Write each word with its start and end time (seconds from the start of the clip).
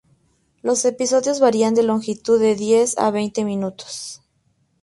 Los 0.63 0.83
episodios 0.85 1.39
varían 1.39 1.75
de 1.75 1.83
longitud 1.83 2.39
de 2.39 2.55
diez 2.55 2.97
a 2.97 3.11
veinte 3.11 3.45
minutos. 3.45 4.23